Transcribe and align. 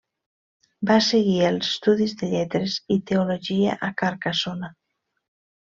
Va 0.91 0.95
seguir 1.07 1.35
els 1.49 1.69
estudis 1.73 2.17
de 2.23 2.31
lletres 2.33 2.79
i 2.97 2.99
teologia 3.13 3.79
a 3.89 3.91
Carcassona. 4.03 4.75